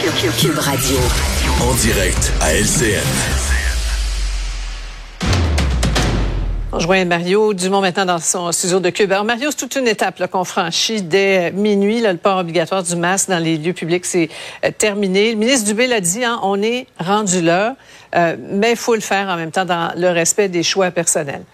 [0.00, 0.96] Cube Radio.
[1.60, 3.00] En direct à LCN.
[6.72, 9.12] On rejoint Mario Dumont maintenant dans son studio de Cube.
[9.12, 12.00] Alors Mario, c'est toute une étape qu'on franchit dès minuit.
[12.00, 14.30] le port obligatoire du masque dans les lieux publics, c'est
[14.64, 15.32] euh, terminé.
[15.32, 17.76] Le ministre Dubé l'a dit, hein, on est rendu là,
[18.16, 21.44] euh, mais il faut le faire en même temps dans le respect des choix personnels.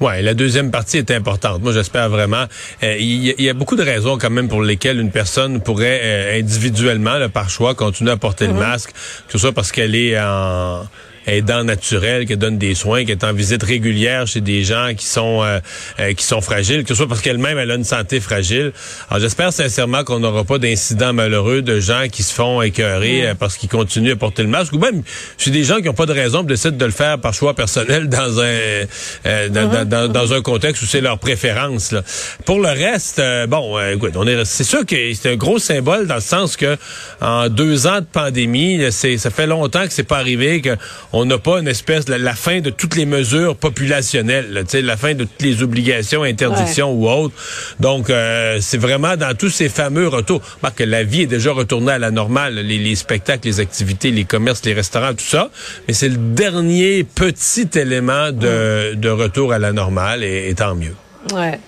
[0.00, 1.62] Ouais, la deuxième partie est importante.
[1.62, 2.46] Moi, j'espère vraiment.
[2.82, 6.38] Euh, il y, a beaucoup de raisons quand même pour lesquelles une personne pourrait euh,
[6.40, 8.58] individuellement, par choix, continuer à porter le mm-hmm.
[8.58, 10.84] masque, que ce soit parce qu'elle est en
[11.26, 15.06] aidant naturel, qui donne des soins, qui est en visite régulière chez des gens qui
[15.06, 15.58] sont euh,
[16.00, 18.72] euh, qui sont fragiles, que ce soit parce qu'elle-même elle a une santé fragile.
[19.08, 23.34] Alors j'espère sincèrement qu'on n'aura pas d'incidents malheureux de gens qui se font écœurer euh,
[23.34, 25.02] parce qu'ils continuent à porter le masque, ou même
[25.38, 27.54] chez des gens qui n'ont pas de raison de décider de le faire par choix
[27.54, 31.92] personnel dans un dans, dans, dans, un contexte où c'est leur préférence.
[31.92, 32.02] Là.
[32.44, 36.16] Pour le reste, bon, écoute, on est c'est sûr que c'est un gros symbole dans
[36.16, 36.76] le sens que
[37.20, 40.76] en deux ans de pandémie, c'est ça fait longtemps que c'est pas arrivé que
[41.14, 44.96] on n'a pas une espèce de la, fin de toutes les mesures populationnelles, là, la
[44.96, 47.34] fin de toutes les obligations, interdictions ou autres.
[47.78, 50.42] Donc, euh, c'est vraiment dans tous ces fameux retours.
[50.74, 54.64] que la vie est déjà retournée à la normale, les, spectacles, les activités, les commerces,
[54.64, 55.50] les restaurants, tout ça.
[55.86, 60.74] Mais c'est le dernier petit élément de, de retour à la normale et, et tant
[60.74, 60.96] mieux.
[61.32, 61.60] Ouais.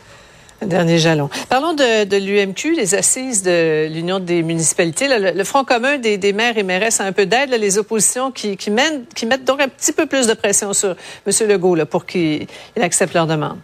[0.62, 1.28] Dernier jalon.
[1.50, 5.06] Parlons de, l'UMQ, les assises de l'Union des municipalités.
[5.08, 9.04] le, Front commun des, maires et mairesses a un peu d'aide, les oppositions qui, mènent,
[9.28, 11.48] mettent donc un petit peu plus de pression sur M.
[11.48, 12.46] Legault pour qu'il
[12.80, 13.58] accepte leur demande.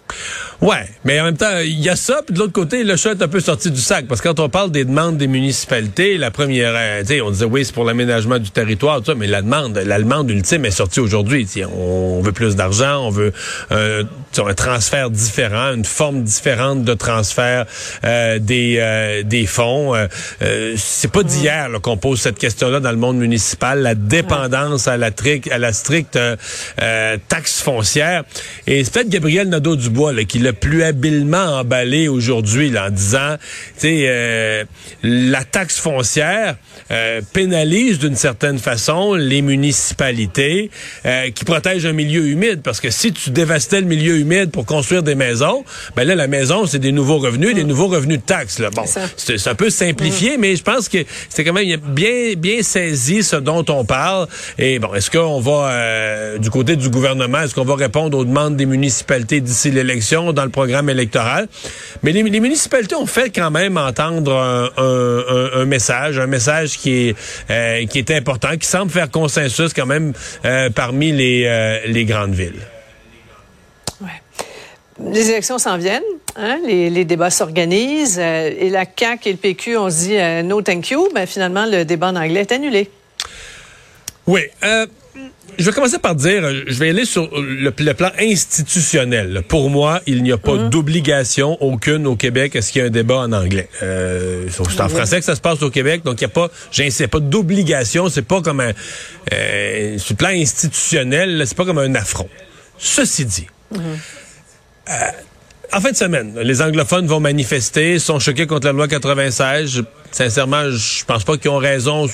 [0.61, 3.13] Ouais, mais en même temps, il y a ça, puis de l'autre côté, le chat
[3.13, 6.19] est un peu sorti du sac, parce que quand on parle des demandes des municipalités,
[6.19, 9.99] la première, euh, on disait oui, c'est pour l'aménagement du territoire, mais la demande, la
[9.99, 11.49] demande ultime est sortie aujourd'hui.
[11.75, 13.33] On veut plus d'argent, on veut
[13.73, 14.05] euh,
[14.39, 17.67] un transfert différent, une forme différente de transfert
[18.05, 19.95] euh, des euh, des fonds.
[19.95, 20.07] Euh,
[20.43, 24.97] euh c'est pas d'hier qu'on pose cette question-là dans le monde municipal, la dépendance à
[24.97, 25.11] la
[25.51, 26.19] à la stricte
[27.29, 28.25] taxe foncière.
[28.67, 33.37] Et c'est peut-être Gabriel Nadeau-Dubois qui l'a plus habilement emballé aujourd'hui en disant,
[33.79, 34.67] tu sais,
[35.03, 36.57] la taxe foncière
[37.33, 40.71] pénalise d'une certaine façon les municipalités
[41.35, 45.03] qui protègent un milieu humide parce que si tu dévastais le milieu humide pour construire
[45.03, 45.65] des maisons,
[45.97, 47.69] ben là la maison c'est des nouveaux revenus, des mm.
[47.69, 48.59] nouveaux revenus de taxes.
[48.59, 48.71] Là.
[48.71, 48.85] Bon,
[49.17, 50.41] c'est un peu simplifié, mm.
[50.41, 54.27] mais je pense que c'est quand même bien bien saisi ce dont on parle.
[54.59, 58.25] Et bon, est-ce qu'on va euh, du côté du gouvernement, est-ce qu'on va répondre aux
[58.25, 61.47] demandes des municipalités d'ici l'élection dans le programme électoral?
[62.03, 67.17] Mais les, municipalités ont fait quand même entendre un, message, un message qui est
[67.51, 72.35] euh, qui est important, qui semble faire consensus quand même euh, parmi les les grandes
[72.35, 72.72] villes.
[75.01, 76.03] Les élections s'en viennent,
[76.37, 76.59] hein?
[76.67, 80.91] les, débats s'organisent euh, et la CAQ et le PQ ont dit euh, no thank
[80.91, 82.91] you, mais finalement le débat en anglais est annulé.
[84.27, 84.43] Oui.
[84.63, 84.87] Euh,
[85.59, 89.43] je vais commencer par dire, je vais aller sur le, plan institutionnel.
[89.49, 90.71] Pour moi, il n'y a pas mhm.
[90.71, 93.69] d'obligation aucune au Québec à ce qu'il y ait un débat en anglais.
[93.81, 97.09] c'est en français que ça se passe au Québec, donc il n'y a pas, sais
[97.09, 98.09] pas d'obligation.
[98.09, 98.73] C'est pas comme un,
[99.99, 102.29] sur le plan institutionnel, c'est pas comme un affront.
[102.79, 103.47] Ceci dit.
[103.73, 103.81] Mhm.
[103.81, 103.97] Euh,
[105.75, 109.85] en fin de semaine, les anglophones vont manifester, sont choqués contre la loi 96.
[110.11, 112.07] sincèrement, je pense pas qu'ils ont raison,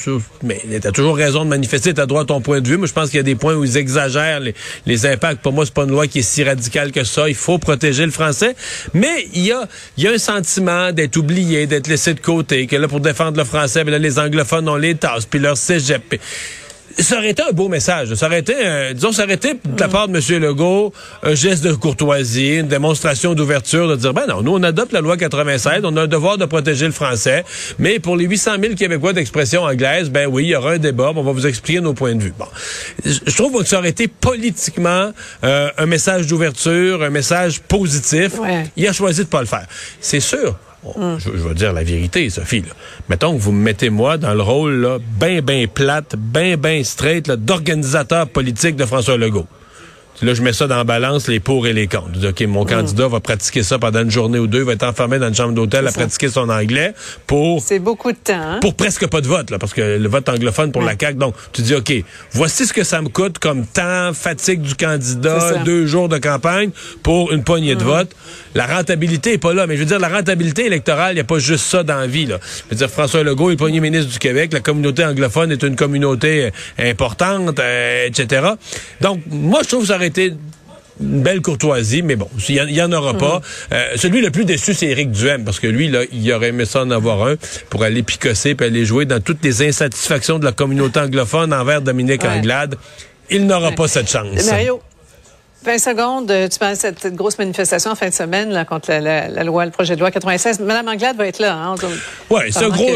[0.44, 2.76] mais t'as toujours raison de manifester, t'as droit à ton point de vue.
[2.76, 4.40] Moi, je pense qu'il y a des points où ils exagèrent
[4.86, 5.42] les, impacts.
[5.42, 7.28] Pour moi, c'est pas une loi qui est si radicale que ça.
[7.28, 8.54] Il faut protéger le français.
[8.94, 12.76] Mais il y a, y a un sentiment d'être oublié, d'être laissé de côté, que
[12.76, 16.14] là, pour défendre le français, ben là, les anglophones ont les tasses, puis leur cégep
[16.98, 18.14] ça aurait été un beau message.
[18.14, 18.54] Ça aurait été,
[18.94, 20.42] disons, ça aurait été de la part de M.
[20.42, 24.92] Legault un geste de courtoisie, une démonstration d'ouverture, de dire, ben non, nous, on adopte
[24.92, 27.44] la loi 96, on a un devoir de protéger le français,
[27.78, 31.12] mais pour les 800 000 Québécois d'expression anglaise, ben oui, il y aura un débat,
[31.14, 32.34] on va vous expliquer nos points de vue.
[32.38, 32.46] Bon,
[33.04, 35.12] je trouve que ça aurait été politiquement
[35.44, 38.32] euh, un message d'ouverture, un message positif.
[38.76, 39.66] Il a choisi de pas le faire.
[40.00, 42.64] C'est sûr, je, vais dire la vérité, Sophie.
[43.08, 46.82] Mettons que vous me mettez moi dans le rôle là, ben, ben plate, ben, ben
[46.84, 49.46] straight d'organisateur politique de François Legault.
[50.20, 52.10] Là, je mets ça dans la balance, les pour et les contre.
[52.14, 52.68] Je dis, OK, mon mm.
[52.68, 55.54] candidat va pratiquer ça pendant une journée ou deux, va être enfermé dans une chambre
[55.54, 56.92] d'hôtel à pratiquer son anglais
[57.26, 57.62] pour...
[57.62, 58.34] C'est beaucoup de temps.
[58.34, 58.58] Hein?
[58.60, 61.18] Pour presque pas de vote, là, parce que le vote anglophone pour la CAQ.
[61.18, 61.92] Donc, tu dis, OK,
[62.32, 66.70] voici ce que ça me coûte comme temps, fatigue du candidat, deux jours de campagne
[67.02, 67.86] pour une poignée de mm.
[67.86, 68.10] vote.
[68.54, 71.24] La rentabilité est pas là, mais je veux dire, la rentabilité électorale, il n'y a
[71.24, 72.38] pas juste ça dans la vie, là.
[72.42, 75.62] Je veux dire, François Legault est le premier ministre du Québec, la communauté anglophone est
[75.62, 78.48] une communauté euh, importante, euh, etc.
[79.00, 80.34] Donc, moi, je trouve que ça aurait été
[81.00, 83.40] une belle courtoisie, mais bon, il y, en aura pas.
[83.72, 86.64] Euh, celui le plus déçu, c'est Éric Duhem, parce que lui, là, il aurait aimé
[86.64, 87.36] ça en avoir un
[87.70, 91.82] pour aller picosser puis aller jouer dans toutes les insatisfactions de la communauté anglophone envers
[91.82, 92.76] Dominique Anglade.
[93.30, 94.46] Il n'aura pas cette chance.
[94.46, 94.80] Mario,
[95.64, 98.92] 20 secondes, euh, tu parles de cette grosse manifestation en fin de semaine là, contre
[98.92, 100.60] la, loi, le projet de loi 96.
[100.60, 101.56] Madame Anglade va être là.
[101.56, 101.74] Hein,
[102.30, 102.88] oui, c'est un gros,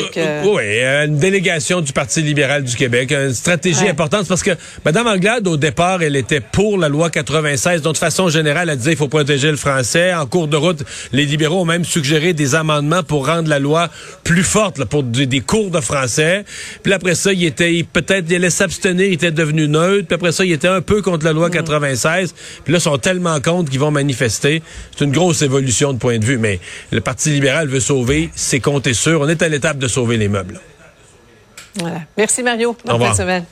[0.44, 4.53] oui, une délégation du Parti libéral du Québec, une stratégie importante parce que
[4.85, 7.82] Madame Anglade, au départ, elle était pour la loi 96.
[7.82, 10.14] Donc, de façon générale, elle disait qu'il faut protéger le français.
[10.14, 13.88] En cours de route, les libéraux ont même suggéré des amendements pour rendre la loi
[14.23, 16.44] plus forte là, pour des, cours de français.
[16.85, 20.06] Puis après ça, il était peut-être il allait s'abstenir, il était devenu neutre.
[20.06, 22.35] Puis après ça, il était un peu contre la loi 96.
[22.64, 24.62] Puis là, ils sont tellement contre qu'ils vont manifester.
[24.96, 26.60] C'est une grosse évolution de point de vue, mais
[26.90, 29.20] le Parti libéral veut sauver, c'est compté sûr.
[29.20, 30.60] On est à l'étape de sauver les meubles.
[31.78, 32.00] Voilà.
[32.16, 32.76] Merci Mario.
[32.84, 33.44] Bonne semaine.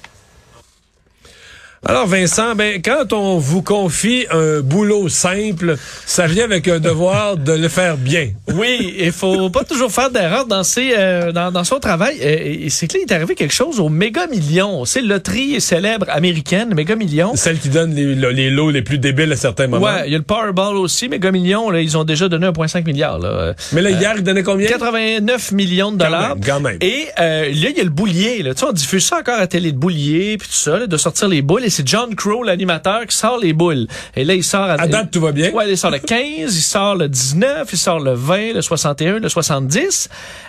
[1.87, 7.38] Alors Vincent, ben quand on vous confie un boulot simple, ça vient avec un devoir
[7.38, 8.32] de le faire bien.
[8.55, 12.19] Oui, il faut pas toujours faire d'erreur dans ses euh, dans, dans, son travail.
[12.21, 14.85] Et, c'est que là, il est arrivé quelque chose au méga million.
[14.85, 17.32] C'est loterie célèbre américaine, méga million.
[17.35, 19.87] Celle qui donne les, les, lots les plus débiles à certains moments.
[19.87, 21.71] Ouais, il y a le Powerball aussi, méga million.
[21.71, 23.19] Là, ils ont déjà donné 1,5 milliard.
[23.19, 23.55] Là.
[23.73, 24.69] Mais là hier, ils donnaient combien?
[24.69, 26.37] 89 millions de dollars.
[26.44, 26.76] Quand même.
[26.83, 28.43] Et euh, là, il y a le boulier.
[28.43, 28.53] Là.
[28.53, 31.29] Tu sais, on diffuse ça encore à télé de boulier puis tout ça, de sortir
[31.29, 33.87] les boules c'est John Crow, l'animateur, qui sort les boules.
[34.17, 34.65] Et là, il sort...
[34.69, 35.51] À, date, tout va bien?
[35.53, 39.19] Ouais, il sort le 15, il sort le 19, il sort le 20, le 61,
[39.21, 40.09] le 70.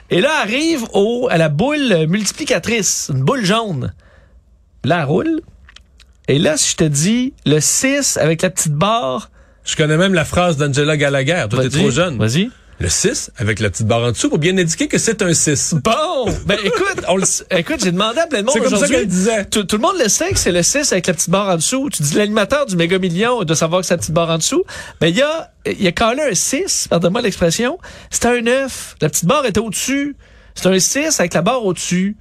[0.09, 3.93] Et là, arrive au, à la boule multiplicatrice, une boule jaune.
[4.83, 5.41] Là, elle roule.
[6.27, 9.29] Et là, si je te dis le 6 avec la petite barre...
[9.63, 11.45] Je connais même la phrase d'Angela Gallagher.
[11.49, 12.17] Toi, t'es trop jeune.
[12.17, 12.49] Vas-y.
[12.81, 15.75] Le 6 avec la petite barre en dessous pour bien indiquer que c'est un 6.
[15.83, 16.25] Bon!
[16.47, 17.19] Ben écoute, on
[17.55, 19.45] écoute, j'ai demandé à plein de monde C'est comme ça qu'elle disait.
[19.45, 21.91] Tout, le monde le sait que c'est le 6 avec la petite barre en dessous.
[21.91, 24.63] Tu dis l'animateur du méga million de savoir que c'est la petite barre en dessous.
[24.99, 27.77] Mais il y a, il y a quand un 6, pardonne-moi l'expression.
[28.09, 28.95] C'était un 9.
[28.99, 30.15] La petite barre était au-dessus.
[30.55, 32.17] C'est un 6 avec la barre au-dessus.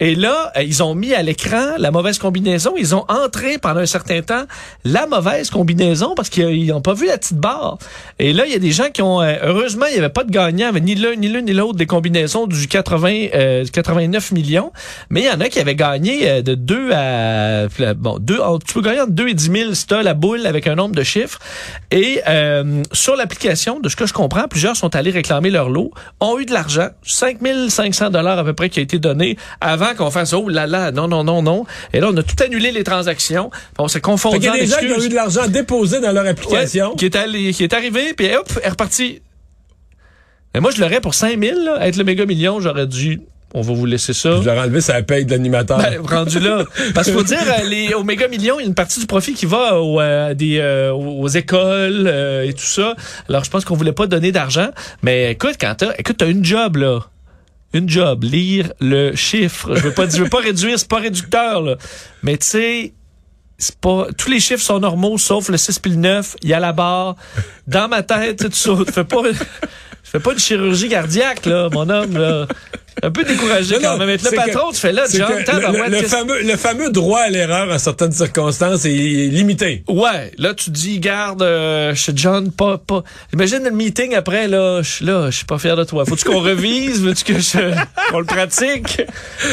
[0.00, 2.72] Et là, euh, ils ont mis à l'écran la mauvaise combinaison.
[2.78, 4.44] Ils ont entré pendant un certain temps
[4.84, 7.78] la mauvaise combinaison parce qu'ils n'ont pas vu la petite barre.
[8.18, 9.20] Et là, il y a des gens qui ont...
[9.20, 11.86] Euh, heureusement, il n'y avait pas de gagnant, ni l'un ni l'une ni l'autre des
[11.86, 14.72] combinaisons du 80, 89 euh, millions.
[15.10, 17.66] Mais il y en a qui avaient gagné de 2 à...
[17.94, 20.76] Bon, 2, tu peux gagner entre 2 et 10 000 si la boule avec un
[20.76, 21.38] nombre de chiffres.
[21.90, 22.22] Et
[22.92, 25.90] sur l'application, de ce que je comprends, plusieurs sont allés réclamer leur lot,
[26.20, 27.40] ont eu de l'argent, 5
[27.70, 30.92] 500 dollars à peu près qui a été donné avant qu'on fasse oh là là,
[30.92, 31.64] non, non, non, non.
[31.92, 33.50] Et là, on a tout annulé les transactions.
[33.78, 34.38] On s'est confondu.
[34.38, 36.94] Il y a des gens qui ont eu de l'argent déposé dans leur application.
[36.96, 39.22] qui, est allé, qui est arrivé, puis hop, est reparti.
[40.54, 43.20] Mais moi, je l'aurais pour 5000, là, être le méga million, j'aurais dit
[43.52, 44.40] on va vous laisser ça.
[44.40, 45.78] Je l'aurais enlevé, ça paye de l'animateur.
[45.78, 46.64] Ben, rendu là.
[46.94, 49.06] Parce qu'il faut dire, euh, les, au méga millions, il y a une partie du
[49.06, 52.08] profit qui va aux, euh, des, euh, aux écoles
[52.44, 52.94] et tout ça.
[53.28, 54.68] Alors, je pense qu'on voulait pas donner d'argent.
[55.02, 57.00] Mais écoute, quand t'as, écoute, t'as une job, là
[57.72, 59.74] une job, lire le chiffre.
[59.74, 61.76] Je veux pas, je veux pas réduire, c'est pas réducteur, là.
[62.22, 62.94] Mais tu sais,
[63.58, 66.36] c'est pas, tous les chiffres sont normaux, sauf le 6 puis le 9.
[66.42, 67.16] Il y a la barre.
[67.66, 68.90] Dans ma tête, tu sautes.
[68.90, 69.22] Fais pas,
[70.02, 72.46] fais pas de chirurgie cardiaque, là, mon homme, là
[73.02, 74.08] un peu découragé quand même.
[74.10, 77.78] le patron, tu fais là, John, le, le, fameux, le fameux droit à l'erreur en
[77.78, 78.88] certaines circonstances est
[79.30, 79.84] limité.
[79.88, 83.02] Ouais, là tu dis, garde, euh, chez John, pas, pas.
[83.32, 86.04] Imagine le meeting après, là, je là, je suis pas fier de toi.
[86.04, 87.74] Faut-tu qu'on revise, veux-tu que je,
[88.10, 89.02] qu'on le pratique?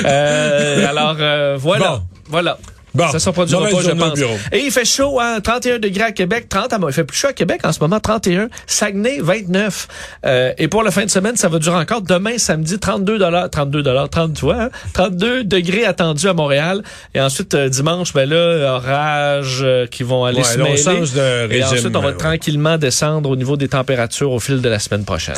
[0.05, 2.57] Euh, alors, euh, voilà, voilà.
[2.97, 4.19] Bon, ça sera pas, je pense.
[4.51, 7.27] Et il fait chaud, hein, 31 degrés à Québec, 30 à Il fait plus chaud
[7.27, 8.49] à Québec en ce moment, 31.
[8.65, 9.87] Saguenay, 29.
[10.25, 12.01] Euh, et pour la fin de semaine, ça va durer encore.
[12.01, 16.83] Demain, samedi, 32 dollars, 32 dollars, 30, tu vois, 32 degrés attendus à Montréal.
[17.13, 20.83] Et ensuite, euh, dimanche, ben là, orage euh, qui vont aller se mêler.
[20.83, 24.79] de et ensuite, on va tranquillement descendre au niveau des températures au fil de la
[24.79, 25.35] semaine prochaine.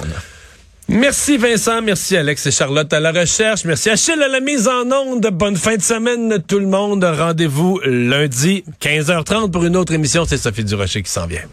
[0.90, 4.92] Merci Vincent, merci Alex et Charlotte à la recherche, merci Achille à la mise en
[4.92, 5.28] onde.
[5.32, 7.04] Bonne fin de semaine tout le monde.
[7.04, 10.26] Rendez-vous lundi 15h30 pour une autre émission.
[10.28, 11.44] C'est Sophie Durocher qui s'en vient.